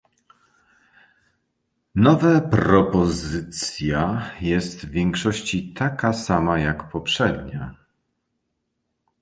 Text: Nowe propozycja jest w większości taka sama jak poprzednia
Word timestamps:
Nowe 1.95 2.41
propozycja 2.41 4.31
jest 4.41 4.85
w 4.85 4.89
większości 4.89 5.73
taka 5.73 6.13
sama 6.13 6.59
jak 6.59 6.89
poprzednia 6.89 7.75